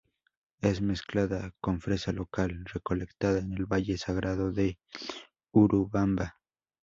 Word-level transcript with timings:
Es 0.61 0.81
mezclada 0.81 1.53
con 1.61 1.79
fresa 1.79 2.11
local, 2.11 2.63
recolectada 2.73 3.37
en 3.37 3.53
el 3.53 3.67
Valle 3.67 3.99
Sagrado 3.99 4.51
de 4.51 4.79
Urubamba. 5.51 6.39